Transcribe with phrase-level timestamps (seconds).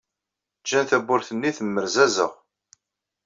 [0.61, 2.31] Ǧǧan tawwurt-nni temmerzazeɣ.